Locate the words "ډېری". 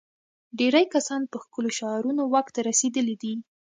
0.57-0.83